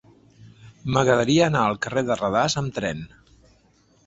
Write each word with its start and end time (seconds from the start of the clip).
M'agradaria 0.95 1.43
anar 1.49 1.61
al 1.67 1.77
carrer 1.87 2.03
de 2.09 2.19
Radas 2.23 2.57
amb 2.63 2.75
tren. 2.79 3.05